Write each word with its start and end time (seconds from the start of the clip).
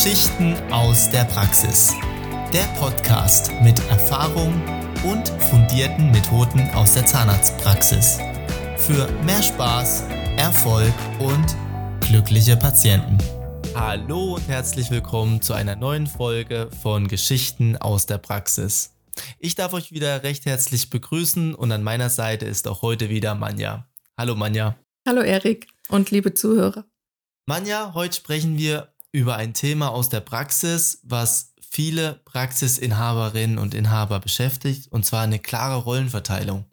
Geschichten 0.00 0.54
aus 0.70 1.10
der 1.10 1.24
Praxis. 1.24 1.92
Der 2.52 2.62
Podcast 2.78 3.50
mit 3.62 3.80
Erfahrung 3.90 4.54
und 5.02 5.28
fundierten 5.50 6.12
Methoden 6.12 6.70
aus 6.70 6.94
der 6.94 7.04
Zahnarztpraxis. 7.04 8.18
Für 8.76 9.10
mehr 9.24 9.42
Spaß, 9.42 10.04
Erfolg 10.36 10.94
und 11.18 11.56
glückliche 12.06 12.56
Patienten. 12.56 13.18
Hallo 13.74 14.36
und 14.36 14.46
herzlich 14.46 14.88
willkommen 14.92 15.42
zu 15.42 15.52
einer 15.52 15.74
neuen 15.74 16.06
Folge 16.06 16.70
von 16.80 17.08
Geschichten 17.08 17.76
aus 17.76 18.06
der 18.06 18.18
Praxis. 18.18 18.94
Ich 19.40 19.56
darf 19.56 19.72
euch 19.72 19.90
wieder 19.90 20.22
recht 20.22 20.46
herzlich 20.46 20.90
begrüßen 20.90 21.56
und 21.56 21.72
an 21.72 21.82
meiner 21.82 22.08
Seite 22.08 22.46
ist 22.46 22.68
auch 22.68 22.82
heute 22.82 23.08
wieder 23.08 23.34
Manja. 23.34 23.88
Hallo 24.16 24.36
Manja. 24.36 24.78
Hallo 25.04 25.22
Erik 25.22 25.66
und 25.88 26.12
liebe 26.12 26.34
Zuhörer. 26.34 26.84
Manja, 27.46 27.94
heute 27.94 28.14
sprechen 28.14 28.58
wir 28.58 28.92
über 29.12 29.36
ein 29.36 29.54
Thema 29.54 29.88
aus 29.88 30.08
der 30.08 30.20
Praxis, 30.20 31.00
was 31.02 31.54
viele 31.70 32.20
Praxisinhaberinnen 32.24 33.58
und 33.58 33.74
Inhaber 33.74 34.20
beschäftigt, 34.20 34.88
und 34.90 35.04
zwar 35.04 35.22
eine 35.22 35.38
klare 35.38 35.82
Rollenverteilung. 35.82 36.64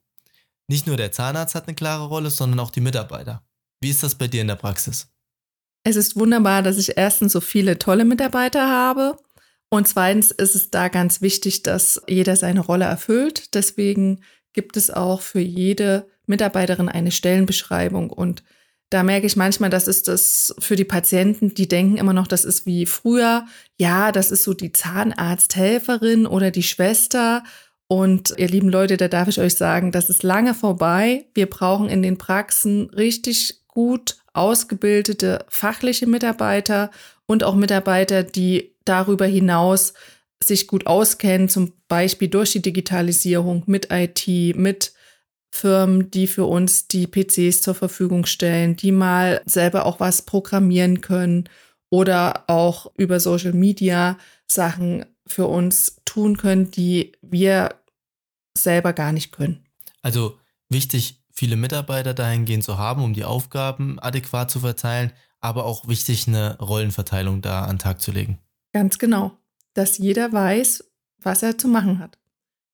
Nicht 0.67 0.87
nur 0.87 0.97
der 0.97 1.11
Zahnarzt 1.11 1.55
hat 1.55 1.67
eine 1.67 1.75
klare 1.75 2.07
Rolle, 2.07 2.29
sondern 2.29 2.59
auch 2.59 2.71
die 2.71 2.81
Mitarbeiter. 2.81 3.43
Wie 3.81 3.89
ist 3.89 4.03
das 4.03 4.15
bei 4.15 4.27
dir 4.27 4.41
in 4.41 4.47
der 4.47 4.55
Praxis? 4.55 5.07
Es 5.83 5.95
ist 5.95 6.15
wunderbar, 6.15 6.63
dass 6.63 6.77
ich 6.77 6.97
erstens 6.97 7.33
so 7.33 7.41
viele 7.41 7.77
tolle 7.77 8.05
Mitarbeiter 8.05 8.67
habe 8.67 9.17
und 9.69 9.87
zweitens 9.87 10.31
ist 10.31 10.55
es 10.55 10.71
da 10.71 10.87
ganz 10.87 11.21
wichtig, 11.21 11.63
dass 11.63 12.01
jeder 12.07 12.35
seine 12.35 12.61
Rolle 12.61 12.85
erfüllt. 12.85 13.53
Deswegen 13.53 14.21
gibt 14.53 14.77
es 14.77 14.89
auch 14.89 15.21
für 15.21 15.41
jede 15.41 16.07
Mitarbeiterin 16.27 16.89
eine 16.89 17.11
Stellenbeschreibung 17.11 18.09
und 18.09 18.43
da 18.89 19.03
merke 19.03 19.25
ich 19.25 19.35
manchmal, 19.35 19.69
das 19.69 19.87
ist 19.87 20.07
das 20.07 20.55
für 20.59 20.75
die 20.75 20.85
Patienten, 20.85 21.53
die 21.53 21.67
denken 21.67 21.97
immer 21.97 22.13
noch, 22.13 22.27
das 22.27 22.45
ist 22.45 22.65
wie 22.65 22.85
früher. 22.85 23.45
Ja, 23.77 24.11
das 24.11 24.31
ist 24.31 24.43
so 24.43 24.53
die 24.53 24.71
Zahnarzthelferin 24.71 26.27
oder 26.27 26.51
die 26.51 26.63
Schwester. 26.63 27.43
Und 27.87 28.33
ihr 28.37 28.47
lieben 28.47 28.69
Leute, 28.69 28.97
da 28.97 29.07
darf 29.07 29.27
ich 29.27 29.39
euch 29.39 29.55
sagen, 29.55 29.91
das 29.91 30.09
ist 30.09 30.23
lange 30.23 30.53
vorbei. 30.53 31.25
Wir 31.33 31.49
brauchen 31.49 31.89
in 31.89 32.01
den 32.01 32.17
Praxen 32.17 32.89
richtig 32.91 33.61
gut 33.67 34.17
ausgebildete 34.33 35.45
fachliche 35.49 36.07
Mitarbeiter 36.07 36.91
und 37.25 37.43
auch 37.43 37.55
Mitarbeiter, 37.55 38.23
die 38.23 38.75
darüber 38.85 39.25
hinaus 39.25 39.93
sich 40.43 40.67
gut 40.67 40.87
auskennen, 40.87 41.49
zum 41.49 41.73
Beispiel 41.87 42.27
durch 42.27 42.51
die 42.51 42.61
Digitalisierung 42.61 43.63
mit 43.65 43.87
IT, 43.91 44.27
mit 44.55 44.93
Firmen, 45.55 46.11
die 46.11 46.27
für 46.27 46.43
uns 46.43 46.89
die 46.89 47.07
PCs 47.07 47.61
zur 47.61 47.75
Verfügung 47.75 48.25
stellen, 48.25 48.75
die 48.75 48.91
mal 48.91 49.41
selber 49.45 49.85
auch 49.85 50.01
was 50.01 50.23
programmieren 50.23 50.99
können 50.99 51.47
oder 51.89 52.43
auch 52.47 52.91
über 52.97 53.21
Social 53.21 53.53
Media 53.53 54.17
Sachen 54.47 55.05
für 55.25 55.47
uns 55.47 56.01
tun 56.03 56.35
können, 56.35 56.71
die 56.71 57.13
wir 57.21 57.75
selber 58.53 58.91
gar 58.91 59.13
nicht 59.13 59.31
können. 59.31 59.65
Also 60.01 60.37
wichtig, 60.67 61.23
viele 61.31 61.55
Mitarbeiter 61.55 62.13
dahingehend 62.13 62.65
zu 62.65 62.77
haben, 62.77 63.01
um 63.01 63.13
die 63.13 63.23
Aufgaben 63.23 63.97
adäquat 63.99 64.51
zu 64.51 64.59
verteilen, 64.59 65.13
aber 65.39 65.63
auch 65.63 65.87
wichtig, 65.87 66.27
eine 66.27 66.57
Rollenverteilung 66.59 67.41
da 67.41 67.63
an 67.63 67.77
den 67.77 67.79
Tag 67.79 68.01
zu 68.01 68.11
legen. 68.11 68.39
Ganz 68.73 68.99
genau, 68.99 69.31
dass 69.73 69.97
jeder 69.99 70.33
weiß, 70.33 70.83
was 71.21 71.43
er 71.43 71.57
zu 71.57 71.69
machen 71.69 71.99
hat. 71.99 72.17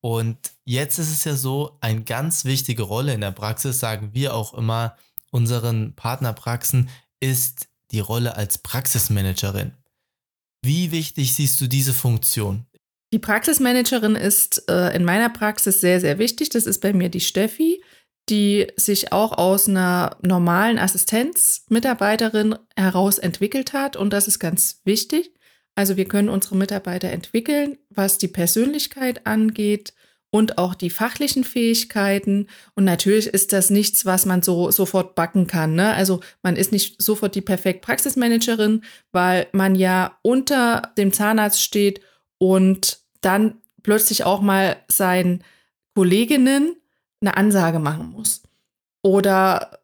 Und 0.02 0.38
jetzt 0.66 0.98
ist 0.98 1.12
es 1.12 1.24
ja 1.24 1.36
so, 1.36 1.78
eine 1.80 2.04
ganz 2.04 2.44
wichtige 2.44 2.84
Rolle 2.84 3.14
in 3.14 3.22
der 3.22 3.32
Praxis, 3.32 3.80
sagen 3.80 4.10
wir 4.14 4.34
auch 4.34 4.54
immer 4.56 4.98
unseren 5.32 5.96
Partnerpraxen, 5.96 6.90
ist 7.20 7.68
die 7.92 8.00
Rolle 8.00 8.36
als 8.36 8.58
Praxismanagerin. 8.58 9.74
Wie 10.64 10.92
wichtig 10.92 11.34
siehst 11.34 11.62
du 11.62 11.68
diese 11.68 11.94
Funktion? 11.94 12.66
Die 13.14 13.20
Praxismanagerin 13.20 14.16
ist 14.16 14.70
äh, 14.70 14.96
in 14.96 15.04
meiner 15.04 15.30
Praxis 15.30 15.82
sehr, 15.82 16.00
sehr 16.00 16.18
wichtig. 16.18 16.50
Das 16.50 16.66
ist 16.66 16.80
bei 16.80 16.94
mir 16.94 17.10
die 17.10 17.20
Steffi, 17.20 17.84
die 18.30 18.68
sich 18.78 19.12
auch 19.12 19.34
aus 19.34 19.68
einer 19.68 20.18
normalen 20.22 20.80
Assistenzmitarbeiterin 20.80 22.56
heraus 22.76 23.18
entwickelt 23.18 23.74
hat. 23.74 23.98
Und 23.98 24.14
das 24.14 24.28
ist 24.28 24.40
ganz 24.40 24.82
wichtig. 24.86 25.34
Also 25.76 25.98
wir 25.98 26.06
können 26.06 26.30
unsere 26.30 26.56
Mitarbeiter 26.56 27.10
entwickeln, 27.10 27.78
was 27.90 28.18
die 28.18 28.28
Persönlichkeit 28.28 29.26
angeht 29.26 29.94
und 30.32 30.58
auch 30.58 30.76
die 30.76 30.90
fachlichen 30.90 31.44
Fähigkeiten. 31.44 32.48
Und 32.74 32.86
natürlich 32.86 33.28
ist 33.28 33.54
das 33.54 33.70
nichts, 33.70 34.06
was 34.06 34.26
man 34.26 34.42
so 34.42 34.72
sofort 34.72 35.14
backen 35.14 35.46
kann. 35.46 35.76
Ne? 35.76 35.94
Also 35.94 36.22
man 36.42 36.56
ist 36.56 36.72
nicht 36.72 37.02
sofort 37.02 37.36
die 37.36 37.42
perfekt 37.42 37.82
Praxismanagerin, 37.82 38.84
weil 39.12 39.48
man 39.52 39.76
ja 39.76 40.18
unter 40.24 40.94
dem 40.98 41.12
Zahnarzt 41.12 41.62
steht 41.62 42.02
und 42.38 43.00
dann 43.20 43.62
plötzlich 43.84 44.24
auch 44.24 44.42
mal 44.42 44.78
seinen 44.88 45.44
Kolleginnen 45.96 46.76
eine 47.22 47.38
Ansage 47.38 47.80
machen 47.80 48.10
muss 48.12 48.42
oder 49.04 49.80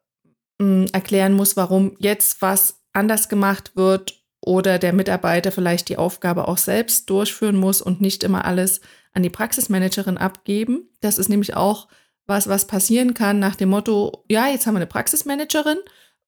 mh, 0.59 0.65
hm, 0.65 0.85
erklären 0.93 1.33
muss, 1.33 1.57
warum 1.57 1.95
jetzt 1.99 2.41
was 2.41 2.81
anders 2.93 3.29
gemacht 3.29 3.75
wird 3.75 4.16
oder 4.47 4.79
der 4.79 4.93
Mitarbeiter 4.93 5.51
vielleicht 5.51 5.89
die 5.89 5.97
Aufgabe 5.97 6.47
auch 6.47 6.57
selbst 6.57 7.09
durchführen 7.09 7.57
muss 7.57 7.81
und 7.81 7.99
nicht 7.99 8.23
immer 8.23 8.45
alles 8.45 8.79
an 9.13 9.21
die 9.21 9.29
Praxismanagerin 9.29 10.17
abgeben. 10.17 10.89
Das 11.01 11.17
ist 11.17 11.27
nämlich 11.27 11.55
auch 11.55 11.89
was, 12.25 12.47
was 12.47 12.65
passieren 12.65 13.13
kann 13.13 13.39
nach 13.39 13.55
dem 13.55 13.69
Motto, 13.69 14.23
ja, 14.29 14.47
jetzt 14.47 14.65
haben 14.65 14.75
wir 14.75 14.79
eine 14.79 14.87
Praxismanagerin, 14.87 15.77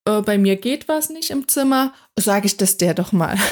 äh, 0.05 0.21
bei 0.21 0.37
mir 0.37 0.57
geht 0.57 0.87
was 0.87 1.09
nicht 1.09 1.29
im 1.29 1.47
Zimmer, 1.47 1.93
sage 2.17 2.45
ich 2.45 2.57
das 2.57 2.77
der 2.77 2.93
doch 2.93 3.11
mal. 3.11 3.37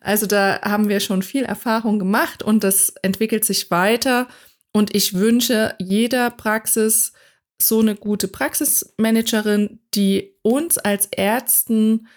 Also 0.00 0.26
da 0.26 0.60
haben 0.62 0.88
wir 0.88 0.98
schon 0.98 1.22
viel 1.22 1.44
Erfahrung 1.44 2.00
gemacht 2.00 2.42
und 2.42 2.64
das 2.64 2.92
entwickelt 3.02 3.44
sich 3.44 3.70
weiter. 3.70 4.26
Und 4.72 4.96
ich 4.96 5.14
wünsche 5.14 5.76
jeder 5.78 6.28
Praxis 6.30 7.12
so 7.62 7.78
eine 7.78 7.94
gute 7.94 8.26
Praxismanagerin, 8.26 9.78
die 9.94 10.34
uns 10.42 10.76
als 10.76 11.06
Ärzten 11.06 12.08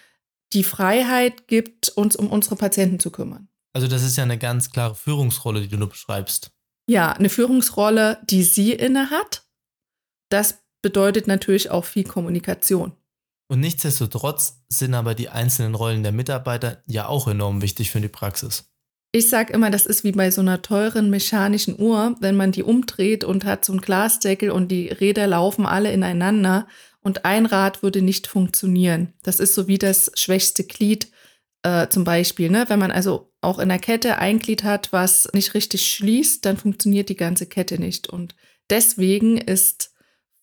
die 0.54 0.64
Freiheit 0.64 1.48
gibt, 1.48 1.90
uns 1.90 2.16
um 2.16 2.28
unsere 2.30 2.56
Patienten 2.56 2.98
zu 2.98 3.10
kümmern. 3.10 3.48
Also 3.72 3.88
das 3.88 4.02
ist 4.02 4.16
ja 4.16 4.22
eine 4.22 4.38
ganz 4.38 4.70
klare 4.70 4.94
Führungsrolle, 4.94 5.60
die 5.60 5.68
du 5.68 5.76
nur 5.76 5.88
beschreibst. 5.88 6.50
Ja, 6.88 7.12
eine 7.12 7.28
Führungsrolle, 7.28 8.18
die 8.24 8.44
sie 8.44 8.72
inne 8.72 9.10
hat. 9.10 9.46
Das 10.30 10.62
bedeutet 10.82 11.26
natürlich 11.26 11.70
auch 11.70 11.84
viel 11.84 12.04
Kommunikation. 12.04 12.92
Und 13.48 13.60
nichtsdestotrotz 13.60 14.62
sind 14.68 14.94
aber 14.94 15.14
die 15.14 15.28
einzelnen 15.28 15.74
Rollen 15.74 16.02
der 16.02 16.12
Mitarbeiter 16.12 16.82
ja 16.86 17.08
auch 17.08 17.28
enorm 17.28 17.62
wichtig 17.62 17.90
für 17.90 18.00
die 18.00 18.08
Praxis. 18.08 18.70
Ich 19.12 19.28
sage 19.28 19.52
immer, 19.52 19.70
das 19.70 19.86
ist 19.86 20.02
wie 20.02 20.12
bei 20.12 20.30
so 20.30 20.40
einer 20.40 20.62
teuren 20.62 21.08
mechanischen 21.08 21.78
Uhr, 21.78 22.16
wenn 22.20 22.36
man 22.36 22.52
die 22.52 22.64
umdreht 22.64 23.22
und 23.22 23.44
hat 23.44 23.64
so 23.64 23.72
einen 23.72 23.80
Glasdeckel 23.80 24.50
und 24.50 24.68
die 24.68 24.88
Räder 24.88 25.26
laufen 25.26 25.66
alle 25.66 25.92
ineinander 25.92 26.66
und 27.04 27.24
ein 27.24 27.46
Rad 27.46 27.82
würde 27.82 28.02
nicht 28.02 28.26
funktionieren. 28.26 29.12
Das 29.22 29.38
ist 29.38 29.54
so 29.54 29.68
wie 29.68 29.78
das 29.78 30.10
schwächste 30.14 30.64
Glied 30.64 31.08
äh, 31.62 31.86
zum 31.88 32.02
Beispiel. 32.02 32.50
Ne? 32.50 32.64
Wenn 32.68 32.80
man 32.80 32.90
also 32.90 33.30
auch 33.42 33.58
in 33.58 33.68
der 33.68 33.78
Kette 33.78 34.18
ein 34.18 34.38
Glied 34.38 34.64
hat, 34.64 34.92
was 34.92 35.28
nicht 35.34 35.54
richtig 35.54 35.86
schließt, 35.86 36.44
dann 36.44 36.56
funktioniert 36.56 37.10
die 37.10 37.16
ganze 37.16 37.46
Kette 37.46 37.78
nicht. 37.78 38.08
Und 38.08 38.34
deswegen 38.70 39.36
ist 39.36 39.92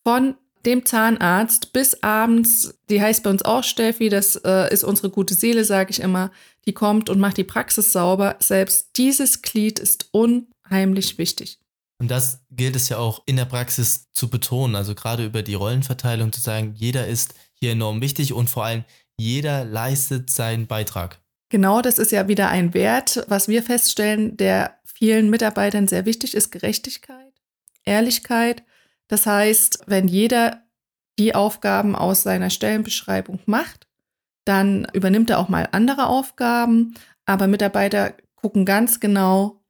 von 0.04 0.36
dem 0.64 0.86
Zahnarzt 0.86 1.72
bis 1.72 2.02
abends, 2.04 2.78
die 2.88 3.02
heißt 3.02 3.24
bei 3.24 3.30
uns 3.30 3.44
auch 3.44 3.64
Steffi, 3.64 4.08
das 4.08 4.36
äh, 4.36 4.72
ist 4.72 4.84
unsere 4.84 5.10
gute 5.10 5.34
Seele, 5.34 5.64
sage 5.64 5.90
ich 5.90 6.00
immer, 6.00 6.30
die 6.66 6.72
kommt 6.72 7.10
und 7.10 7.18
macht 7.18 7.38
die 7.38 7.44
Praxis 7.44 7.92
sauber. 7.92 8.36
Selbst 8.38 8.90
dieses 8.96 9.42
Glied 9.42 9.80
ist 9.80 10.10
unheimlich 10.12 11.18
wichtig. 11.18 11.58
Und 11.98 12.10
das 12.10 12.44
gilt 12.50 12.74
es 12.74 12.88
ja 12.88 12.98
auch 12.98 13.22
in 13.26 13.36
der 13.36 13.44
Praxis 13.44 14.10
zu 14.12 14.28
betonen, 14.28 14.74
also 14.74 14.94
gerade 14.94 15.24
über 15.24 15.42
die 15.42 15.54
Rollenverteilung 15.54 16.32
zu 16.32 16.40
sagen, 16.40 16.74
jeder 16.74 17.06
ist 17.06 17.34
hier 17.54 17.72
enorm 17.72 18.00
wichtig 18.00 18.32
und 18.32 18.50
vor 18.50 18.64
allem 18.64 18.84
jeder 19.16 19.64
leistet 19.64 20.30
seinen 20.30 20.66
Beitrag. 20.66 21.20
Genau, 21.48 21.80
das 21.82 21.98
ist 21.98 22.12
ja 22.12 22.28
wieder 22.28 22.48
ein 22.48 22.74
Wert, 22.74 23.24
was 23.28 23.46
wir 23.46 23.62
feststellen, 23.62 24.36
der 24.36 24.80
vielen 24.84 25.30
Mitarbeitern 25.30 25.86
sehr 25.86 26.06
wichtig 26.06 26.34
ist, 26.34 26.50
Gerechtigkeit, 26.50 27.32
Ehrlichkeit. 27.84 28.64
Das 29.06 29.26
heißt, 29.26 29.84
wenn 29.86 30.08
jeder 30.08 30.62
die 31.18 31.34
Aufgaben 31.34 31.94
aus 31.94 32.22
seiner 32.22 32.50
Stellenbeschreibung 32.50 33.40
macht, 33.46 33.86
dann 34.44 34.86
übernimmt 34.92 35.30
er 35.30 35.38
auch 35.38 35.48
mal 35.48 35.68
andere 35.72 36.06
Aufgaben, 36.06 36.94
aber 37.26 37.46
Mitarbeiter 37.46 38.14
gucken 38.34 38.64
ganz 38.64 38.98
genau, 38.98 39.61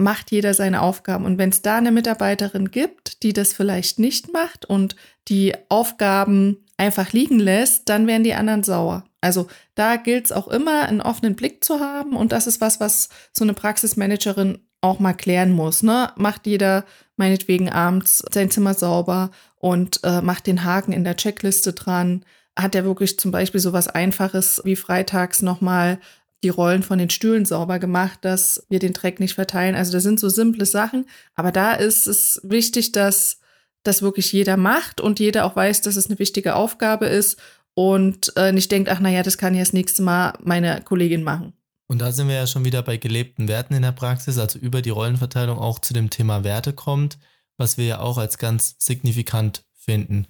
macht 0.00 0.30
jeder 0.30 0.54
seine 0.54 0.80
Aufgaben. 0.82 1.24
Und 1.24 1.38
wenn 1.38 1.50
es 1.50 1.62
da 1.62 1.76
eine 1.76 1.92
Mitarbeiterin 1.92 2.70
gibt, 2.70 3.22
die 3.22 3.32
das 3.32 3.52
vielleicht 3.52 3.98
nicht 3.98 4.32
macht 4.32 4.64
und 4.64 4.96
die 5.28 5.54
Aufgaben 5.68 6.64
einfach 6.76 7.12
liegen 7.12 7.38
lässt, 7.38 7.88
dann 7.88 8.06
werden 8.06 8.24
die 8.24 8.34
anderen 8.34 8.62
sauer. 8.62 9.04
Also 9.20 9.48
da 9.74 9.96
gilt 9.96 10.26
es 10.26 10.32
auch 10.32 10.48
immer, 10.48 10.88
einen 10.88 11.02
offenen 11.02 11.36
Blick 11.36 11.62
zu 11.62 11.80
haben. 11.80 12.16
Und 12.16 12.32
das 12.32 12.46
ist 12.46 12.60
was, 12.60 12.80
was 12.80 13.10
so 13.32 13.44
eine 13.44 13.52
Praxismanagerin 13.52 14.58
auch 14.80 14.98
mal 14.98 15.12
klären 15.12 15.52
muss. 15.52 15.82
Ne? 15.82 16.10
Macht 16.16 16.46
jeder 16.46 16.86
meinetwegen 17.16 17.68
abends 17.68 18.24
sein 18.32 18.50
Zimmer 18.50 18.72
sauber 18.72 19.30
und 19.56 20.00
äh, 20.04 20.22
macht 20.22 20.46
den 20.46 20.64
Haken 20.64 20.92
in 20.92 21.04
der 21.04 21.16
Checkliste 21.16 21.74
dran. 21.74 22.24
Hat 22.58 22.74
er 22.74 22.84
wirklich 22.84 23.18
zum 23.18 23.30
Beispiel 23.30 23.60
so 23.60 23.74
was 23.74 23.88
Einfaches 23.88 24.62
wie 24.64 24.76
freitags 24.76 25.42
nochmal 25.42 25.98
die 26.42 26.48
Rollen 26.48 26.82
von 26.82 26.98
den 26.98 27.10
Stühlen 27.10 27.44
sauber 27.44 27.78
gemacht, 27.78 28.20
dass 28.22 28.64
wir 28.68 28.78
den 28.78 28.92
Dreck 28.92 29.20
nicht 29.20 29.34
verteilen. 29.34 29.74
Also 29.74 29.92
das 29.92 30.02
sind 30.02 30.18
so 30.18 30.28
simple 30.28 30.66
Sachen, 30.66 31.06
aber 31.34 31.52
da 31.52 31.74
ist 31.74 32.06
es 32.06 32.40
wichtig, 32.42 32.92
dass 32.92 33.40
das 33.82 34.02
wirklich 34.02 34.32
jeder 34.32 34.56
macht 34.56 35.00
und 35.00 35.20
jeder 35.20 35.44
auch 35.44 35.56
weiß, 35.56 35.82
dass 35.82 35.96
es 35.96 36.06
eine 36.06 36.18
wichtige 36.18 36.54
Aufgabe 36.54 37.06
ist 37.06 37.38
und 37.74 38.32
äh, 38.36 38.52
nicht 38.52 38.70
denkt, 38.70 38.88
ach 38.90 39.00
naja, 39.00 39.22
das 39.22 39.38
kann 39.38 39.54
ja 39.54 39.60
das 39.60 39.72
nächste 39.72 40.02
Mal 40.02 40.34
meine 40.42 40.82
Kollegin 40.82 41.22
machen. 41.22 41.54
Und 41.86 41.98
da 42.00 42.12
sind 42.12 42.28
wir 42.28 42.36
ja 42.36 42.46
schon 42.46 42.64
wieder 42.64 42.82
bei 42.82 42.98
gelebten 42.98 43.48
Werten 43.48 43.74
in 43.74 43.82
der 43.82 43.92
Praxis, 43.92 44.38
also 44.38 44.58
über 44.58 44.80
die 44.80 44.90
Rollenverteilung 44.90 45.58
auch 45.58 45.80
zu 45.80 45.92
dem 45.92 46.08
Thema 46.08 46.44
Werte 46.44 46.72
kommt, 46.72 47.18
was 47.56 47.78
wir 47.78 47.84
ja 47.84 48.00
auch 48.00 48.16
als 48.16 48.38
ganz 48.38 48.76
signifikant 48.78 49.64
finden. 49.74 50.26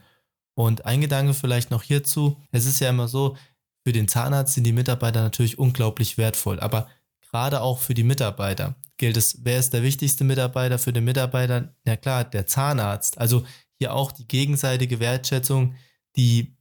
Und 0.54 0.86
ein 0.86 1.00
Gedanke 1.00 1.34
vielleicht 1.34 1.70
noch 1.70 1.82
hierzu, 1.82 2.36
es 2.50 2.66
ist 2.66 2.80
ja 2.80 2.88
immer 2.88 3.08
so, 3.08 3.36
für 3.84 3.92
den 3.92 4.08
Zahnarzt 4.08 4.54
sind 4.54 4.64
die 4.64 4.72
Mitarbeiter 4.72 5.22
natürlich 5.22 5.58
unglaublich 5.58 6.18
wertvoll, 6.18 6.60
aber 6.60 6.88
gerade 7.20 7.60
auch 7.60 7.78
für 7.78 7.94
die 7.94 8.04
Mitarbeiter 8.04 8.74
gilt 8.98 9.16
es, 9.16 9.38
wer 9.44 9.58
ist 9.58 9.72
der 9.72 9.82
wichtigste 9.82 10.24
Mitarbeiter 10.24 10.78
für 10.78 10.92
den 10.92 11.04
Mitarbeiter? 11.04 11.74
Na 11.84 11.96
klar, 11.96 12.24
der 12.24 12.46
Zahnarzt. 12.46 13.16
Also 13.16 13.44
hier 13.78 13.94
auch 13.94 14.12
die 14.12 14.28
gegenseitige 14.28 15.00
Wertschätzung, 15.00 15.74
die, 16.16 16.54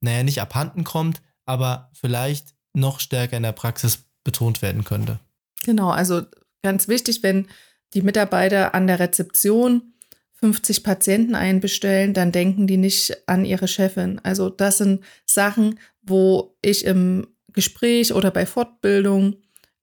naja, 0.00 0.22
nicht 0.22 0.42
abhanden 0.42 0.84
kommt, 0.84 1.22
aber 1.46 1.90
vielleicht 1.94 2.54
noch 2.74 3.00
stärker 3.00 3.38
in 3.38 3.42
der 3.42 3.52
Praxis 3.52 4.04
betont 4.24 4.60
werden 4.60 4.84
könnte. 4.84 5.20
Genau, 5.64 5.88
also 5.88 6.22
ganz 6.62 6.86
wichtig, 6.86 7.22
wenn 7.22 7.48
die 7.94 8.02
Mitarbeiter 8.02 8.74
an 8.74 8.86
der 8.86 8.98
Rezeption 8.98 9.94
50 10.40 10.82
Patienten 10.82 11.34
einbestellen, 11.34 12.14
dann 12.14 12.32
denken 12.32 12.66
die 12.66 12.78
nicht 12.78 13.28
an 13.28 13.44
ihre 13.44 13.68
Chefin. 13.68 14.20
Also 14.22 14.48
das 14.48 14.78
sind 14.78 15.04
Sachen, 15.26 15.78
wo 16.02 16.56
ich 16.62 16.84
im 16.84 17.26
Gespräch 17.52 18.14
oder 18.14 18.30
bei 18.30 18.46
Fortbildung 18.46 19.36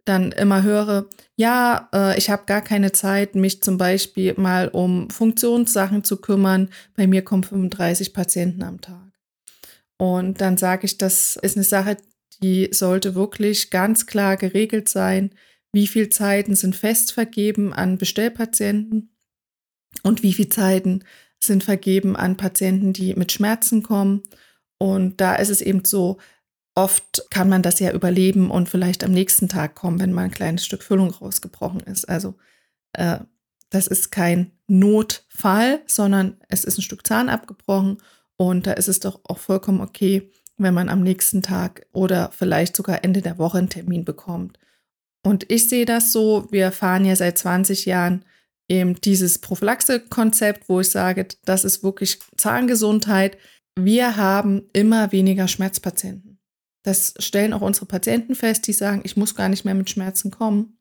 dann 0.06 0.32
immer 0.32 0.64
höre, 0.64 1.10
ja, 1.36 1.90
äh, 1.94 2.18
ich 2.18 2.30
habe 2.30 2.46
gar 2.46 2.62
keine 2.62 2.92
Zeit, 2.92 3.36
mich 3.36 3.62
zum 3.62 3.78
Beispiel 3.78 4.34
mal 4.38 4.70
um 4.70 5.10
Funktionssachen 5.10 6.04
zu 6.04 6.18
kümmern. 6.18 6.70
Bei 6.96 7.08
mir 7.08 7.24
kommen 7.24 7.44
35 7.44 8.14
Patienten 8.14 8.64
am 8.64 8.80
Tag. 8.82 9.12
Und 9.98 10.42
dann 10.42 10.58
sage 10.58 10.86
ich, 10.86 10.98
das 10.98 11.36
ist 11.42 11.58
eine 11.58 11.66
Sache, 11.66 11.98
die 12.42 12.70
sollte 12.72 13.16
wirklich 13.16 13.70
ganz 13.70 14.06
klar 14.06 14.38
geregelt 14.38 14.88
sein. 14.88 15.32
Wie 15.74 15.88
viele 15.88 16.10
Zeiten 16.10 16.56
sind 16.56 16.76
fest 16.76 17.12
vergeben 17.12 17.74
an 17.74 17.98
Bestellpatienten 17.98 19.10
und 20.08 20.24
wie 20.24 20.34
viele 20.34 20.50
Zeiten 20.50 21.04
sind 21.40 21.64
vergeben 21.64 22.16
an 22.16 22.38
Patienten, 22.38 22.94
die 22.94 23.14
mit 23.16 23.32
Schmerzen 23.32 23.84
kommen. 23.84 24.24
Und 24.80 25.22
da 25.22 25.36
ist 25.36 25.50
es 25.50 25.62
eben 25.62 25.86
so, 25.86 26.18
oft 26.76 27.26
kann 27.30 27.50
man 27.50 27.62
das 27.62 27.80
ja 27.80 27.92
überleben 27.92 28.50
und 28.50 28.70
vielleicht 28.70 29.04
am 29.04 29.12
nächsten 29.12 29.50
Tag 29.50 29.76
kommen, 29.76 30.00
wenn 30.00 30.14
mal 30.14 30.24
ein 30.24 30.32
kleines 30.32 30.66
Stück 30.66 30.84
Füllung 30.84 31.10
rausgebrochen 31.12 31.82
ist. 31.82 32.08
Also 32.08 32.36
äh, 32.94 33.20
das 33.70 33.88
ist 33.88 34.12
kein 34.12 34.52
Notfall, 34.68 35.82
sondern 35.88 36.38
es 36.50 36.64
ist 36.64 36.78
ein 36.78 36.84
Stück 36.84 37.06
Zahn 37.06 37.30
abgebrochen 37.30 37.98
und 38.38 38.68
da 38.68 38.74
ist 38.74 38.88
es 38.88 39.00
doch 39.00 39.20
auch 39.24 39.40
vollkommen 39.40 39.82
okay, 39.82 40.32
wenn 40.58 40.74
man 40.74 40.90
am 40.90 41.02
nächsten 41.02 41.42
Tag 41.42 41.86
oder 41.92 42.32
vielleicht 42.32 42.76
sogar 42.76 43.04
Ende 43.04 43.22
der 43.22 43.38
Woche 43.38 43.58
einen 43.58 43.70
Termin 43.70 44.06
bekommt. 44.06 44.58
Und 45.24 45.52
ich 45.52 45.68
sehe 45.68 45.86
das 45.86 46.12
so, 46.12 46.48
wir 46.52 46.72
fahren 46.72 47.06
ja 47.06 47.16
seit 47.16 47.38
20 47.38 47.86
Jahren 47.86 48.24
eben 48.70 49.00
dieses 49.02 49.40
Prophylaxe-Konzept, 49.40 50.70
wo 50.70 50.82
ich 50.82 50.90
sage, 50.90 51.28
das 51.46 51.64
ist 51.64 51.84
wirklich 51.84 52.20
Zahngesundheit. 52.38 53.38
Wir 53.80 54.18
haben 54.18 54.64
immer 54.74 55.12
weniger 55.12 55.48
Schmerzpatienten. 55.48 56.40
Das 56.84 57.14
stellen 57.20 57.54
auch 57.54 57.62
unsere 57.62 57.86
Patienten 57.86 58.36
fest, 58.36 58.68
die 58.68 58.74
sagen, 58.74 59.02
ich 59.04 59.18
muss 59.18 59.36
gar 59.36 59.50
nicht 59.50 59.66
mehr 59.66 59.76
mit 59.76 59.90
Schmerzen 59.90 60.32
kommen, 60.32 60.78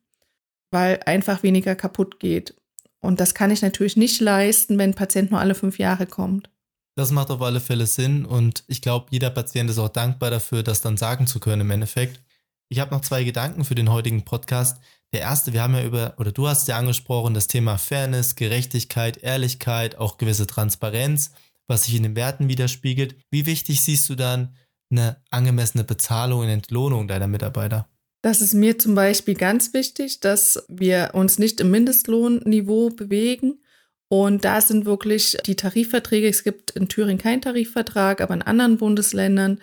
weil 0.70 1.00
einfach 1.04 1.42
weniger 1.42 1.74
kaputt 1.74 2.20
geht. 2.20 2.54
Und 3.00 3.20
das 3.20 3.34
kann 3.34 3.50
ich 3.50 3.62
natürlich 3.62 3.96
nicht 3.96 4.20
leisten, 4.20 4.78
wenn 4.78 4.90
ein 4.90 4.94
Patient 4.94 5.30
nur 5.30 5.40
alle 5.40 5.54
fünf 5.54 5.78
Jahre 5.78 6.06
kommt. 6.06 6.50
Das 6.96 7.10
macht 7.10 7.30
auf 7.30 7.42
alle 7.42 7.60
Fälle 7.60 7.86
Sinn 7.86 8.24
und 8.24 8.64
ich 8.68 8.80
glaube, 8.80 9.08
jeder 9.10 9.28
Patient 9.30 9.68
ist 9.68 9.78
auch 9.78 9.90
dankbar 9.90 10.30
dafür, 10.30 10.62
das 10.62 10.80
dann 10.80 10.96
sagen 10.96 11.26
zu 11.26 11.40
können 11.40 11.60
im 11.62 11.70
Endeffekt. 11.70 12.22
Ich 12.68 12.80
habe 12.80 12.94
noch 12.94 13.00
zwei 13.00 13.22
Gedanken 13.22 13.64
für 13.64 13.76
den 13.76 13.90
heutigen 13.90 14.24
Podcast. 14.24 14.78
Der 15.12 15.20
erste, 15.20 15.52
wir 15.52 15.62
haben 15.62 15.74
ja 15.74 15.84
über, 15.84 16.14
oder 16.18 16.32
du 16.32 16.48
hast 16.48 16.66
ja 16.66 16.76
angesprochen, 16.76 17.32
das 17.32 17.46
Thema 17.46 17.78
Fairness, 17.78 18.34
Gerechtigkeit, 18.34 19.18
Ehrlichkeit, 19.18 19.96
auch 19.98 20.18
gewisse 20.18 20.48
Transparenz, 20.48 21.30
was 21.68 21.84
sich 21.84 21.94
in 21.94 22.02
den 22.02 22.16
Werten 22.16 22.48
widerspiegelt. 22.48 23.16
Wie 23.30 23.46
wichtig 23.46 23.82
siehst 23.82 24.08
du 24.08 24.16
dann 24.16 24.56
eine 24.90 25.16
angemessene 25.30 25.84
Bezahlung 25.84 26.40
und 26.40 26.48
Entlohnung 26.48 27.06
deiner 27.06 27.28
Mitarbeiter? 27.28 27.88
Das 28.22 28.42
ist 28.42 28.54
mir 28.54 28.78
zum 28.78 28.96
Beispiel 28.96 29.34
ganz 29.34 29.72
wichtig, 29.72 30.18
dass 30.18 30.64
wir 30.68 31.10
uns 31.12 31.38
nicht 31.38 31.60
im 31.60 31.70
Mindestlohnniveau 31.70 32.90
bewegen. 32.90 33.60
Und 34.08 34.44
da 34.44 34.60
sind 34.60 34.84
wirklich 34.84 35.36
die 35.46 35.54
Tarifverträge. 35.54 36.28
Es 36.28 36.42
gibt 36.42 36.72
in 36.72 36.88
Thüringen 36.88 37.18
keinen 37.18 37.42
Tarifvertrag, 37.42 38.20
aber 38.20 38.34
in 38.34 38.42
anderen 38.42 38.78
Bundesländern. 38.78 39.60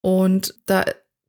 Und 0.00 0.54
da 0.64 0.84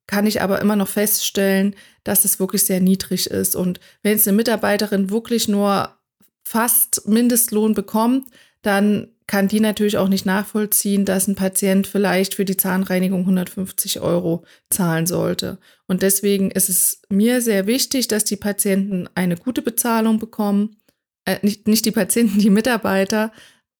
kann 0.07 0.25
ich 0.25 0.41
aber 0.41 0.61
immer 0.61 0.75
noch 0.75 0.87
feststellen, 0.87 1.75
dass 2.03 2.25
es 2.25 2.39
wirklich 2.39 2.63
sehr 2.63 2.79
niedrig 2.79 3.27
ist. 3.29 3.55
Und 3.55 3.79
wenn 4.01 4.15
es 4.15 4.27
eine 4.27 4.37
Mitarbeiterin 4.37 5.09
wirklich 5.09 5.47
nur 5.47 5.95
fast 6.43 7.07
Mindestlohn 7.07 7.73
bekommt, 7.73 8.27
dann 8.61 9.09
kann 9.27 9.49
die 9.49 9.59
natürlich 9.59 9.97
auch 9.97 10.07
nicht 10.07 10.25
nachvollziehen, 10.25 11.03
dass 11.03 11.27
ein 11.27 11.35
Patient 11.35 11.85
vielleicht 11.85 12.35
für 12.35 12.45
die 12.45 12.55
Zahnreinigung 12.55 13.21
150 13.21 13.99
Euro 13.99 14.45
zahlen 14.69 15.05
sollte. 15.05 15.59
Und 15.85 16.01
deswegen 16.01 16.49
ist 16.49 16.69
es 16.69 17.01
mir 17.09 17.41
sehr 17.41 17.67
wichtig, 17.67 18.07
dass 18.07 18.23
die 18.23 18.37
Patienten 18.37 19.09
eine 19.15 19.35
gute 19.35 19.61
Bezahlung 19.61 20.17
bekommen. 20.17 20.77
Äh, 21.25 21.39
nicht, 21.41 21.67
nicht 21.67 21.85
die 21.85 21.91
Patienten, 21.91 22.39
die 22.39 22.49
Mitarbeiter, 22.49 23.33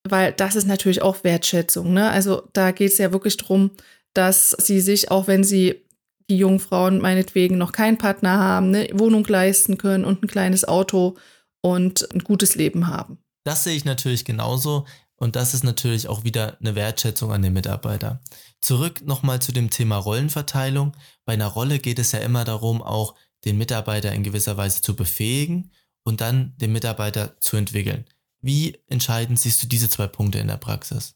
weil 0.04 0.34
das 0.34 0.58
ist 0.58 0.68
natürlich 0.68 1.02
auch 1.02 1.24
Wertschätzung. 1.24 1.94
Ne? 1.94 2.10
Also 2.10 2.50
da 2.52 2.72
geht 2.72 2.92
es 2.92 2.98
ja 2.98 3.14
wirklich 3.14 3.38
darum, 3.38 3.72
dass 4.14 4.52
sie 4.52 4.82
sich, 4.82 5.12
auch 5.12 5.28
wenn 5.28 5.46
sie 5.46 5.87
die 6.30 6.38
jungen 6.38 6.60
Frauen 6.60 7.00
meinetwegen 7.00 7.58
noch 7.58 7.72
keinen 7.72 7.98
Partner 7.98 8.38
haben, 8.40 8.68
eine 8.68 8.88
Wohnung 8.94 9.26
leisten 9.26 9.78
können 9.78 10.06
und 10.06 10.24
ein 10.24 10.28
kleines 10.28 10.68
Auto 10.68 11.18
und 11.62 12.12
ein 12.14 12.20
gutes 12.20 12.56
Leben 12.56 12.88
haben. 12.88 13.20
Das 13.44 13.64
sehe 13.64 13.76
ich 13.76 13.86
natürlich 13.86 14.26
genauso. 14.26 14.86
Und 15.20 15.36
das 15.36 15.54
ist 15.54 15.64
natürlich 15.64 16.08
auch 16.08 16.24
wieder 16.24 16.58
eine 16.60 16.76
Wertschätzung 16.76 17.32
an 17.32 17.42
den 17.42 17.54
Mitarbeiter. 17.54 18.22
Zurück 18.62 19.06
nochmal 19.06 19.42
zu 19.42 19.52
dem 19.52 19.72
Thema 19.72 19.98
Rollenverteilung. 19.98 20.96
Bei 21.26 21.34
einer 21.34 21.48
Rolle 21.48 21.80
geht 21.80 21.98
es 21.98 22.12
ja 22.12 22.20
immer 22.20 22.44
darum, 22.44 22.84
auch 22.84 23.16
den 23.44 23.58
Mitarbeiter 23.58 24.12
in 24.12 24.24
gewisser 24.24 24.58
Weise 24.58 24.82
zu 24.82 24.96
befähigen 24.96 25.72
und 26.04 26.22
dann 26.22 26.56
den 26.58 26.72
Mitarbeiter 26.72 27.40
zu 27.40 27.58
entwickeln. 27.58 28.06
Wie 28.42 28.78
entscheidend 28.88 29.40
siehst 29.40 29.64
du 29.64 29.68
diese 29.68 29.90
zwei 29.90 30.08
Punkte 30.08 30.38
in 30.38 30.48
der 30.48 30.58
Praxis? 30.58 31.16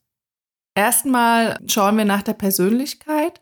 Erstmal 0.74 1.59
schauen 1.67 1.97
wir 1.97 2.05
nach 2.05 2.24
der 2.24 2.33
Persönlichkeit. 2.33 3.40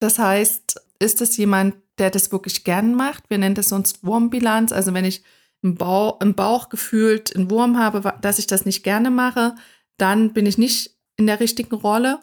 Das 0.00 0.18
heißt, 0.18 0.80
ist 0.98 1.20
es 1.20 1.36
jemand, 1.36 1.76
der 1.98 2.10
das 2.10 2.32
wirklich 2.32 2.64
gern 2.64 2.94
macht? 2.94 3.30
Wir 3.30 3.38
nennen 3.38 3.54
das 3.54 3.68
sonst 3.68 4.04
Wurmbilanz. 4.04 4.72
Also 4.72 4.92
wenn 4.94 5.04
ich 5.04 5.22
im, 5.62 5.76
Bauch, 5.76 6.20
im 6.20 6.34
Bauch 6.34 6.68
gefühlt 6.68 7.36
einen 7.36 7.50
Wurm 7.50 7.78
habe, 7.78 8.14
dass 8.20 8.38
ich 8.38 8.46
das 8.46 8.64
nicht 8.64 8.82
gerne 8.82 9.10
mache, 9.10 9.54
dann 9.98 10.32
bin 10.32 10.46
ich 10.46 10.58
nicht 10.58 10.96
in 11.16 11.26
der 11.26 11.40
richtigen 11.40 11.74
Rolle. 11.74 12.18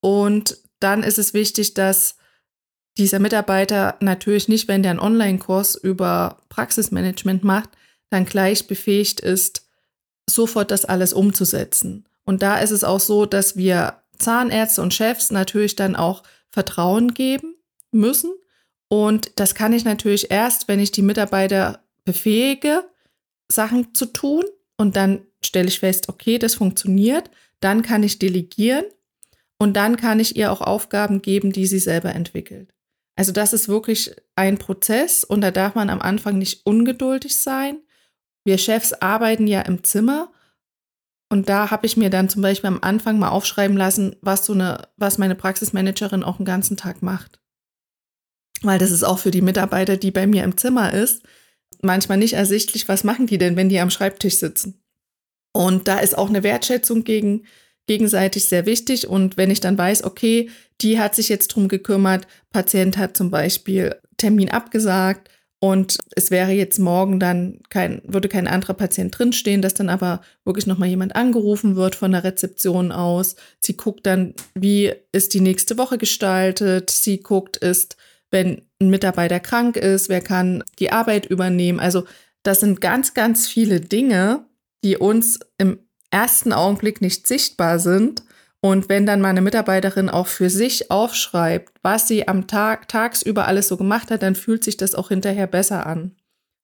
Und 0.00 0.58
dann 0.80 1.02
ist 1.02 1.18
es 1.18 1.34
wichtig, 1.34 1.74
dass 1.74 2.16
dieser 2.96 3.18
Mitarbeiter 3.18 3.96
natürlich 4.00 4.48
nicht, 4.48 4.68
wenn 4.68 4.82
der 4.82 4.92
einen 4.92 5.00
Online-Kurs 5.00 5.74
über 5.76 6.38
Praxismanagement 6.48 7.44
macht, 7.44 7.70
dann 8.10 8.24
gleich 8.24 8.66
befähigt 8.66 9.20
ist, 9.20 9.68
sofort 10.28 10.70
das 10.70 10.84
alles 10.84 11.12
umzusetzen. 11.12 12.06
Und 12.24 12.42
da 12.42 12.58
ist 12.58 12.70
es 12.70 12.84
auch 12.84 13.00
so, 13.00 13.26
dass 13.26 13.56
wir 13.56 14.02
Zahnärzte 14.18 14.82
und 14.82 14.94
Chefs 14.94 15.30
natürlich 15.30 15.76
dann 15.76 15.96
auch 15.96 16.22
Vertrauen 16.50 17.14
geben 17.14 17.56
müssen. 17.90 18.32
Und 18.88 19.32
das 19.36 19.54
kann 19.54 19.72
ich 19.72 19.84
natürlich 19.84 20.30
erst, 20.30 20.68
wenn 20.68 20.80
ich 20.80 20.92
die 20.92 21.02
Mitarbeiter 21.02 21.84
befähige, 22.04 22.84
Sachen 23.50 23.94
zu 23.94 24.06
tun. 24.06 24.44
Und 24.76 24.96
dann 24.96 25.26
stelle 25.44 25.68
ich 25.68 25.80
fest, 25.80 26.08
okay, 26.08 26.38
das 26.38 26.54
funktioniert. 26.54 27.30
Dann 27.60 27.82
kann 27.82 28.02
ich 28.02 28.18
delegieren 28.18 28.84
und 29.58 29.76
dann 29.76 29.96
kann 29.96 30.20
ich 30.20 30.36
ihr 30.36 30.52
auch 30.52 30.60
Aufgaben 30.60 31.20
geben, 31.20 31.52
die 31.52 31.66
sie 31.66 31.80
selber 31.80 32.14
entwickelt. 32.14 32.72
Also 33.16 33.32
das 33.32 33.52
ist 33.52 33.68
wirklich 33.68 34.14
ein 34.36 34.58
Prozess 34.58 35.24
und 35.24 35.40
da 35.40 35.50
darf 35.50 35.74
man 35.74 35.90
am 35.90 36.00
Anfang 36.00 36.38
nicht 36.38 36.64
ungeduldig 36.64 37.40
sein. 37.40 37.80
Wir 38.44 38.58
Chefs 38.58 38.92
arbeiten 38.92 39.48
ja 39.48 39.62
im 39.62 39.82
Zimmer 39.82 40.30
und 41.30 41.48
da 41.48 41.70
habe 41.70 41.86
ich 41.86 41.96
mir 41.96 42.10
dann 42.10 42.28
zum 42.28 42.42
Beispiel 42.42 42.68
am 42.68 42.78
Anfang 42.80 43.18
mal 43.18 43.28
aufschreiben 43.28 43.76
lassen, 43.76 44.16
was 44.22 44.46
so 44.46 44.54
eine, 44.54 44.88
was 44.96 45.18
meine 45.18 45.34
Praxismanagerin 45.34 46.24
auch 46.24 46.38
den 46.38 46.46
ganzen 46.46 46.76
Tag 46.76 47.02
macht. 47.02 47.38
Weil 48.62 48.78
das 48.78 48.90
ist 48.90 49.04
auch 49.04 49.18
für 49.18 49.30
die 49.30 49.42
Mitarbeiter, 49.42 49.96
die 49.96 50.10
bei 50.10 50.26
mir 50.26 50.42
im 50.44 50.56
Zimmer 50.56 50.92
ist, 50.92 51.22
manchmal 51.82 52.18
nicht 52.18 52.32
ersichtlich, 52.32 52.88
was 52.88 53.04
machen 53.04 53.26
die 53.26 53.38
denn, 53.38 53.56
wenn 53.56 53.68
die 53.68 53.78
am 53.78 53.90
Schreibtisch 53.90 54.38
sitzen. 54.38 54.82
Und 55.52 55.86
da 55.86 55.98
ist 55.98 56.16
auch 56.16 56.28
eine 56.28 56.42
Wertschätzung 56.42 57.04
gegen, 57.04 57.44
gegenseitig 57.86 58.48
sehr 58.48 58.64
wichtig. 58.64 59.06
Und 59.06 59.36
wenn 59.36 59.50
ich 59.50 59.60
dann 59.60 59.76
weiß, 59.76 60.04
okay, 60.04 60.50
die 60.80 60.98
hat 60.98 61.14
sich 61.14 61.28
jetzt 61.28 61.48
drum 61.48 61.68
gekümmert, 61.68 62.26
Patient 62.50 62.96
hat 62.96 63.16
zum 63.16 63.30
Beispiel 63.30 63.96
Termin 64.16 64.50
abgesagt 64.50 65.28
und 65.60 65.98
es 66.14 66.30
wäre 66.30 66.52
jetzt 66.52 66.78
morgen 66.78 67.18
dann 67.18 67.58
kein, 67.68 68.00
würde 68.04 68.28
kein 68.28 68.46
anderer 68.46 68.74
Patient 68.74 69.16
drinstehen, 69.16 69.60
dass 69.60 69.74
dann 69.74 69.88
aber 69.88 70.20
wirklich 70.44 70.66
nochmal 70.68 70.88
jemand 70.88 71.16
angerufen 71.16 71.74
wird 71.74 71.96
von 71.96 72.12
der 72.12 72.22
Rezeption 72.22 72.92
aus. 72.92 73.34
Sie 73.58 73.76
guckt 73.76 74.06
dann, 74.06 74.34
wie 74.54 74.92
ist 75.10 75.34
die 75.34 75.40
nächste 75.40 75.76
Woche 75.76 75.98
gestaltet. 75.98 76.90
Sie 76.90 77.18
guckt, 77.20 77.56
ist, 77.56 77.96
wenn 78.30 78.62
ein 78.80 78.90
Mitarbeiter 78.90 79.40
krank 79.40 79.76
ist, 79.76 80.08
wer 80.08 80.20
kann 80.20 80.62
die 80.78 80.92
Arbeit 80.92 81.26
übernehmen. 81.26 81.80
Also 81.80 82.04
das 82.44 82.60
sind 82.60 82.80
ganz, 82.80 83.14
ganz 83.14 83.48
viele 83.48 83.80
Dinge, 83.80 84.44
die 84.84 84.96
uns 84.96 85.40
im 85.58 85.80
ersten 86.12 86.52
Augenblick 86.52 87.00
nicht 87.00 87.26
sichtbar 87.26 87.80
sind 87.80 88.22
und 88.60 88.88
wenn 88.88 89.06
dann 89.06 89.20
meine 89.20 89.40
Mitarbeiterin 89.40 90.08
auch 90.08 90.26
für 90.26 90.50
sich 90.50 90.90
aufschreibt, 90.90 91.72
was 91.82 92.08
sie 92.08 92.26
am 92.26 92.46
Tag, 92.46 92.88
tagsüber 92.88 93.46
alles 93.46 93.68
so 93.68 93.76
gemacht 93.76 94.10
hat, 94.10 94.22
dann 94.22 94.34
fühlt 94.34 94.64
sich 94.64 94.76
das 94.76 94.94
auch 94.94 95.08
hinterher 95.08 95.46
besser 95.46 95.86
an. 95.86 96.16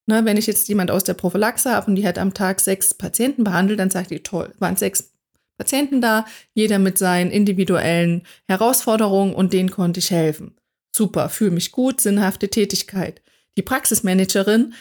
Ne, 0.07 0.25
wenn 0.25 0.37
ich 0.37 0.47
jetzt 0.47 0.69
jemand 0.69 0.91
aus 0.91 1.05
der 1.05 1.15
Prophylaxe 1.15 1.71
habe 1.73 1.87
und 1.87 1.97
die 1.97 2.07
hat 2.07 2.19
am 2.19 2.35
Tag 2.35 2.61
sechs 2.61 2.93
Patienten 2.93 3.43
behandelt, 3.43 3.79
dann 3.79 3.91
sagt 3.91 4.11
die, 4.11 4.23
toll, 4.23 4.53
waren 4.59 4.77
sechs 4.77 5.13
Patienten 5.57 6.01
da, 6.01 6.27
jeder 6.53 6.79
mit 6.79 6.99
seinen 6.99 7.31
individuellen 7.31 8.23
Herausforderungen 8.47 9.35
und 9.35 9.53
denen 9.53 9.71
konnte 9.71 10.01
ich 10.01 10.11
helfen. 10.11 10.57
Super, 10.95 11.29
fühle 11.29 11.53
mich 11.53 11.73
gut, 11.73 12.01
sinnhafte 12.01 12.49
Tätigkeit. 12.51 13.23
Die 13.57 13.63
Praxismanagerin 13.63 14.75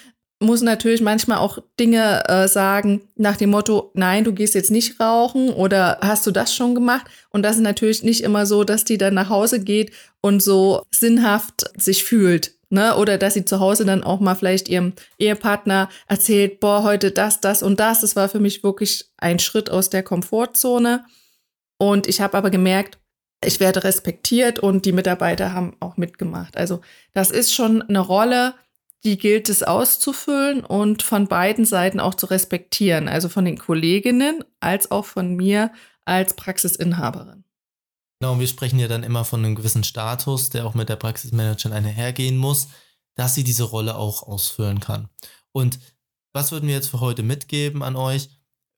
muss 0.43 0.61
natürlich 0.61 1.01
manchmal 1.01 1.39
auch 1.39 1.59
Dinge 1.79 2.27
äh, 2.27 2.47
sagen 2.47 3.01
nach 3.15 3.37
dem 3.37 3.49
Motto, 3.51 3.91
nein, 3.93 4.23
du 4.23 4.33
gehst 4.33 4.55
jetzt 4.55 4.71
nicht 4.71 4.99
rauchen 4.99 5.49
oder 5.49 5.99
hast 6.01 6.25
du 6.27 6.31
das 6.31 6.53
schon 6.53 6.75
gemacht? 6.75 7.05
Und 7.29 7.43
das 7.43 7.55
ist 7.55 7.61
natürlich 7.61 8.03
nicht 8.03 8.21
immer 8.21 8.45
so, 8.45 8.63
dass 8.63 8.85
die 8.85 8.97
dann 8.97 9.13
nach 9.13 9.29
Hause 9.29 9.59
geht 9.59 9.91
und 10.21 10.41
so 10.41 10.83
sinnhaft 10.91 11.63
sich 11.79 12.03
fühlt. 12.03 12.55
Ne? 12.69 12.95
Oder 12.97 13.17
dass 13.17 13.35
sie 13.35 13.45
zu 13.45 13.59
Hause 13.59 13.85
dann 13.85 14.03
auch 14.03 14.19
mal 14.19 14.35
vielleicht 14.35 14.67
ihrem 14.67 14.93
Ehepartner 15.19 15.89
erzählt, 16.07 16.59
boah, 16.59 16.83
heute 16.83 17.11
das, 17.11 17.39
das 17.39 17.61
und 17.61 17.79
das. 17.79 18.01
Das 18.01 18.15
war 18.15 18.29
für 18.29 18.39
mich 18.39 18.63
wirklich 18.63 19.11
ein 19.17 19.39
Schritt 19.39 19.69
aus 19.69 19.89
der 19.89 20.03
Komfortzone. 20.03 21.05
Und 21.77 22.07
ich 22.07 22.21
habe 22.21 22.37
aber 22.37 22.49
gemerkt, 22.49 22.97
ich 23.45 23.59
werde 23.59 23.83
respektiert 23.83 24.59
und 24.59 24.85
die 24.85 24.91
Mitarbeiter 24.91 25.53
haben 25.53 25.75
auch 25.79 25.97
mitgemacht. 25.97 26.57
Also 26.57 26.81
das 27.13 27.29
ist 27.29 27.53
schon 27.53 27.81
eine 27.81 27.99
Rolle, 27.99 28.55
die 29.05 29.17
gilt 29.17 29.49
es 29.49 29.63
auszufüllen 29.63 30.63
und 30.63 31.03
von 31.03 31.27
beiden 31.27 31.65
Seiten 31.65 31.99
auch 31.99 32.15
zu 32.15 32.25
respektieren, 32.27 33.07
also 33.07 33.29
von 33.29 33.45
den 33.45 33.57
Kolleginnen 33.57 34.43
als 34.59 34.91
auch 34.91 35.05
von 35.05 35.35
mir 35.35 35.71
als 36.05 36.35
Praxisinhaberin. 36.35 37.43
Genau, 38.19 38.39
wir 38.39 38.47
sprechen 38.47 38.79
ja 38.79 38.87
dann 38.87 39.03
immer 39.03 39.25
von 39.25 39.43
einem 39.43 39.55
gewissen 39.55 39.83
Status, 39.83 40.49
der 40.49 40.65
auch 40.65 40.75
mit 40.75 40.87
der 40.87 40.95
Praxismanagerin 40.95 41.73
einhergehen 41.73 42.37
muss, 42.37 42.69
dass 43.15 43.35
sie 43.35 43.43
diese 43.43 43.63
Rolle 43.63 43.95
auch 43.95 44.23
ausfüllen 44.23 44.79
kann. 44.79 45.09
Und 45.51 45.79
was 46.33 46.51
würden 46.51 46.67
wir 46.67 46.75
jetzt 46.75 46.87
für 46.87 47.01
heute 47.01 47.21
mitgeben 47.21 47.83
an 47.83 47.95
euch, 47.95 48.29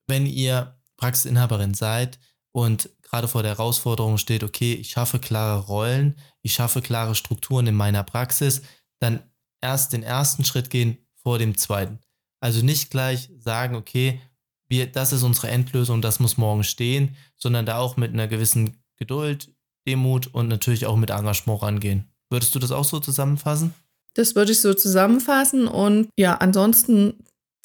wenn 0.08 0.26
ihr 0.26 0.78
Praxisinhaberin 0.96 1.74
seid 1.74 2.18
und 2.52 2.90
gerade 3.02 3.28
vor 3.28 3.42
der 3.42 3.52
Herausforderung 3.52 4.18
steht, 4.18 4.42
okay, 4.42 4.74
ich 4.74 4.90
schaffe 4.90 5.20
klare 5.20 5.60
Rollen, 5.66 6.18
ich 6.42 6.54
schaffe 6.54 6.82
klare 6.82 7.14
Strukturen 7.14 7.66
in 7.66 7.74
meiner 7.74 8.02
Praxis, 8.02 8.62
dann 8.98 9.22
erst 9.60 9.92
den 9.92 10.02
ersten 10.02 10.44
Schritt 10.44 10.70
gehen 10.70 10.98
vor 11.14 11.38
dem 11.38 11.56
zweiten. 11.56 11.98
Also 12.40 12.64
nicht 12.64 12.90
gleich 12.90 13.30
sagen, 13.38 13.74
okay, 13.74 14.20
wir, 14.68 14.86
das 14.86 15.12
ist 15.12 15.22
unsere 15.22 15.48
Endlösung, 15.48 16.02
das 16.02 16.20
muss 16.20 16.36
morgen 16.36 16.64
stehen, 16.64 17.16
sondern 17.36 17.66
da 17.66 17.78
auch 17.78 17.96
mit 17.96 18.12
einer 18.12 18.28
gewissen 18.28 18.76
Geduld, 18.96 19.50
Demut 19.86 20.28
und 20.28 20.48
natürlich 20.48 20.86
auch 20.86 20.96
mit 20.96 21.10
Engagement 21.10 21.62
rangehen. 21.62 22.08
Würdest 22.30 22.54
du 22.54 22.58
das 22.58 22.72
auch 22.72 22.84
so 22.84 22.98
zusammenfassen? 22.98 23.74
Das 24.14 24.34
würde 24.34 24.52
ich 24.52 24.60
so 24.60 24.74
zusammenfassen 24.74 25.68
und 25.68 26.08
ja, 26.16 26.34
ansonsten 26.34 27.14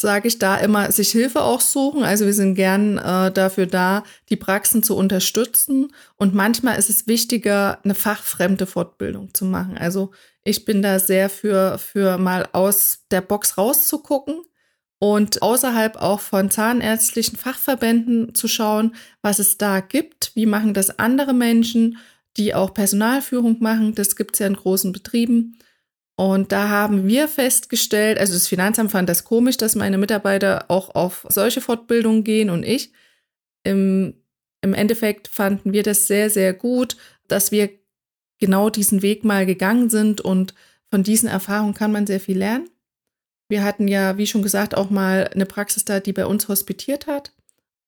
sage 0.02 0.28
ich 0.28 0.40
da 0.40 0.58
immer, 0.58 0.92
sich 0.92 1.12
Hilfe 1.12 1.44
auch 1.44 1.62
suchen. 1.62 2.04
Also 2.04 2.26
wir 2.26 2.34
sind 2.34 2.56
gern 2.56 2.98
äh, 2.98 3.32
dafür 3.32 3.68
da, 3.68 4.04
die 4.30 4.36
Praxen 4.36 4.84
zu 4.84 4.98
unterstützen. 4.98 5.94
Und 6.18 6.34
manchmal 6.34 6.78
ist 6.78 6.90
es 6.90 7.08
wichtiger, 7.08 7.80
eine 7.84 7.96
fachfremde 7.96 8.66
Fortbildung 8.66 9.34
zu 9.34 9.46
machen. 9.46 9.78
Also 9.78 10.12
ich 10.44 10.66
bin 10.66 10.82
da 10.82 11.00
sehr 11.00 11.30
für, 11.30 11.78
für 11.78 12.18
mal 12.18 12.48
aus 12.52 13.06
der 13.12 13.22
Box 13.22 13.58
rauszugucken 13.58 14.42
und 15.00 15.42
außerhalb 15.42 15.96
auch 15.98 16.20
von 16.20 16.52
zahnärztlichen 16.52 17.38
Fachverbänden 17.38 18.36
zu 18.36 18.48
schauen, 18.48 18.96
was 19.22 19.40
es 19.40 19.58
da 19.58 19.80
gibt. 19.80 20.32
Wie 20.36 20.46
machen 20.46 20.74
das 20.74 21.00
andere 21.00 21.34
Menschen, 21.34 21.98
die 22.38 22.54
auch 22.54 22.74
Personalführung 22.74 23.58
machen? 23.62 23.96
Das 23.96 24.16
gibt 24.16 24.36
es 24.36 24.40
ja 24.40 24.48
in 24.48 24.56
großen 24.56 24.92
Betrieben. 24.92 25.58
Und 26.16 26.52
da 26.52 26.70
haben 26.70 27.08
wir 27.08 27.28
festgestellt, 27.28 28.20
also 28.20 28.34
das 28.34 28.48
Finanzamt 28.48 28.92
fand 28.92 29.10
das 29.10 29.24
komisch, 29.24 29.58
dass 29.58 29.76
meine 29.76 29.98
Mitarbeiter 29.98 30.66
auch 30.68 30.94
auf 30.94 31.26
solche 31.30 31.62
Fortbildungen 31.62 32.24
gehen 32.24 32.52
und 32.52 32.64
ich. 32.64 32.92
Im, 33.64 34.14
im 34.62 34.74
Endeffekt 34.76 35.28
fanden 35.28 35.74
wir 35.74 35.82
das 35.82 36.06
sehr, 36.06 36.30
sehr 36.30 36.54
gut, 36.54 36.96
dass 37.28 37.52
wir 37.52 37.81
genau 38.42 38.70
diesen 38.70 39.02
Weg 39.02 39.24
mal 39.24 39.46
gegangen 39.46 39.90
sind 39.90 40.20
und 40.20 40.54
von 40.90 41.04
diesen 41.04 41.30
Erfahrungen 41.30 41.74
kann 41.74 41.94
man 41.94 42.06
sehr 42.06 42.20
viel 42.20 42.38
lernen. 42.38 42.70
Wir 43.48 43.64
hatten 43.64 43.88
ja, 43.88 44.18
wie 44.18 44.28
schon 44.28 44.44
gesagt, 44.44 44.76
auch 44.76 44.90
mal 44.90 45.30
eine 45.34 45.46
Praxis 45.46 45.86
da, 45.86 46.02
die 46.02 46.14
bei 46.14 46.26
uns 46.26 46.50
hospitiert 46.50 47.08
hat 47.08 47.32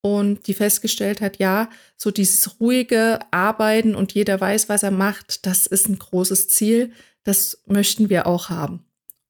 und 0.01 0.48
die 0.48 0.53
festgestellt 0.53 1.22
hat, 1.22 1.39
ja, 1.39 1.69
so 1.98 2.12
dieses 2.12 2.60
ruhige 2.60 3.19
Arbeiten 3.31 3.95
und 3.95 4.13
jeder 4.13 4.39
weiß, 4.39 4.69
was 4.69 4.83
er 4.83 4.91
macht, 4.91 5.45
das 5.45 5.65
ist 5.65 5.89
ein 5.89 6.00
großes 6.00 6.50
Ziel. 6.50 6.91
Das 7.24 7.63
möchten 7.65 8.10
wir 8.10 8.27
auch 8.27 8.50
haben. 8.50 8.86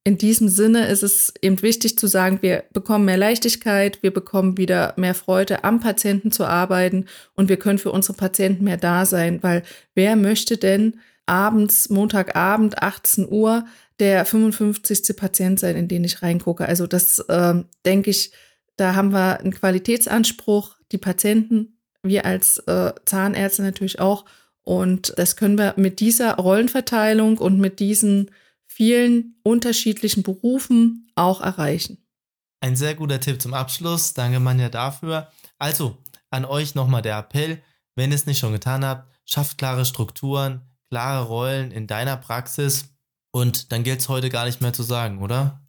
In 0.06 0.18
diesem 0.18 0.48
Sinne 0.48 0.88
ist 0.88 1.02
es 1.02 1.32
eben 1.40 1.62
wichtig 1.62 1.96
zu 1.96 2.08
sagen, 2.08 2.40
wir 2.42 2.64
bekommen 2.72 3.06
mehr 3.06 3.16
Leichtigkeit, 3.16 4.02
wir 4.02 4.12
bekommen 4.12 4.58
wieder 4.58 4.92
mehr 4.96 5.14
Freude, 5.14 5.64
am 5.64 5.80
Patienten 5.80 6.30
zu 6.30 6.44
arbeiten 6.44 7.06
und 7.34 7.48
wir 7.48 7.56
können 7.56 7.78
für 7.78 7.90
unsere 7.90 8.12
Patienten 8.14 8.64
mehr 8.64 8.76
da 8.76 9.06
sein, 9.06 9.42
weil 9.42 9.62
wer 9.94 10.16
möchte 10.16 10.58
denn 10.58 10.98
abends, 11.26 11.88
Montagabend, 11.90 12.82
18 12.82 13.28
Uhr, 13.28 13.66
der 13.98 14.24
55. 14.24 15.16
Patient 15.16 15.58
sein, 15.60 15.76
in 15.76 15.88
den 15.88 16.04
ich 16.04 16.22
reingucke. 16.22 16.66
Also 16.66 16.86
das 16.86 17.20
äh, 17.20 17.54
denke 17.84 18.10
ich, 18.10 18.32
da 18.76 18.94
haben 18.94 19.12
wir 19.12 19.40
einen 19.40 19.52
Qualitätsanspruch, 19.54 20.76
die 20.92 20.98
Patienten, 20.98 21.78
wir 22.02 22.24
als 22.26 22.58
äh, 22.58 22.92
Zahnärzte 23.04 23.62
natürlich 23.62 24.00
auch. 24.00 24.24
Und 24.62 25.14
das 25.16 25.36
können 25.36 25.58
wir 25.58 25.74
mit 25.76 26.00
dieser 26.00 26.36
Rollenverteilung 26.36 27.38
und 27.38 27.58
mit 27.58 27.80
diesen 27.80 28.30
vielen 28.66 29.36
unterschiedlichen 29.42 30.22
Berufen 30.22 31.10
auch 31.14 31.40
erreichen. 31.40 31.98
Ein 32.60 32.76
sehr 32.76 32.94
guter 32.94 33.20
Tipp 33.20 33.40
zum 33.40 33.54
Abschluss. 33.54 34.14
Danke, 34.14 34.40
Manja, 34.40 34.68
dafür. 34.70 35.30
Also, 35.58 35.98
an 36.30 36.44
euch 36.44 36.74
nochmal 36.74 37.02
der 37.02 37.18
Appell, 37.18 37.62
wenn 37.94 38.10
ihr 38.10 38.16
es 38.16 38.26
nicht 38.26 38.38
schon 38.38 38.52
getan 38.52 38.84
habt, 38.84 39.12
schafft 39.24 39.58
klare 39.58 39.84
Strukturen, 39.84 40.62
klare 40.90 41.24
Rollen 41.24 41.70
in 41.70 41.86
deiner 41.86 42.16
Praxis 42.16 42.94
und 43.32 43.72
dann 43.72 43.82
gilt 43.82 44.00
es 44.00 44.08
heute 44.08 44.28
gar 44.28 44.46
nicht 44.46 44.60
mehr 44.60 44.72
zu 44.72 44.82
sagen, 44.82 45.20
oder? 45.20 45.60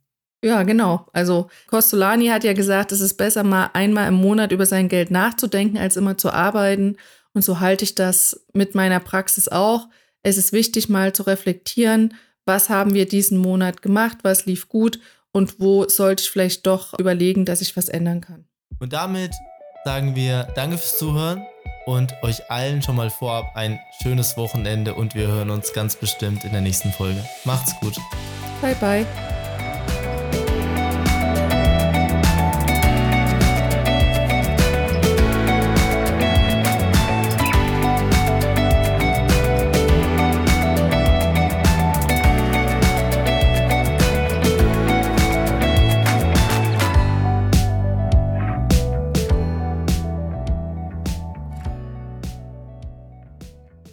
Ja, 0.44 0.62
genau. 0.62 1.08
Also 1.14 1.50
Costolani 1.68 2.28
hat 2.28 2.44
ja 2.44 2.54
gesagt, 2.54 2.92
es 2.92 3.02
ist 3.02 3.16
besser, 3.16 3.44
mal 3.44 3.72
einmal 3.74 4.08
im 4.08 4.14
Monat 4.14 4.52
über 4.52 4.68
sein 4.68 4.90
Geld 4.90 5.10
nachzudenken, 5.10 5.80
als 5.80 5.98
immer 5.98 6.18
zu 6.18 6.32
arbeiten. 6.32 6.98
Und 7.34 7.44
so 7.44 7.60
halte 7.60 7.84
ich 7.84 7.96
das 7.96 8.46
mit 8.54 8.76
meiner 8.76 9.00
Praxis 9.00 9.48
auch. 9.48 9.88
Es 10.22 10.38
ist 10.38 10.54
wichtig, 10.54 10.90
mal 10.90 11.14
zu 11.14 11.24
reflektieren, 11.24 12.14
was 12.46 12.70
haben 12.70 12.94
wir 12.94 13.08
diesen 13.08 13.40
Monat 13.40 13.82
gemacht, 13.82 14.20
was 14.22 14.46
lief 14.46 14.70
gut 14.70 15.00
und 15.32 15.60
wo 15.60 15.88
sollte 15.90 16.22
ich 16.22 16.30
vielleicht 16.30 16.68
doch 16.68 16.98
überlegen, 17.00 17.46
dass 17.46 17.62
ich 17.62 17.76
was 17.76 17.90
ändern 17.90 18.22
kann. 18.22 18.46
Und 18.80 18.94
damit 18.94 19.32
sagen 19.84 20.16
wir 20.16 20.44
Danke 20.56 20.78
fürs 20.78 21.00
Zuhören 21.00 21.44
und 21.86 22.16
euch 22.24 22.50
allen 22.50 22.82
schon 22.82 22.96
mal 22.96 23.10
vorab 23.10 23.52
ein 23.56 23.80
schönes 24.02 24.38
Wochenende 24.38 24.94
und 24.94 25.16
wir 25.16 25.28
hören 25.28 25.50
uns 25.50 25.74
ganz 25.74 25.96
bestimmt 25.96 26.44
in 26.44 26.52
der 26.52 26.62
nächsten 26.62 26.92
Folge. 26.92 27.24
Macht's 27.44 27.80
gut. 27.80 27.98
Bye 28.62 28.76
bye. 28.76 29.06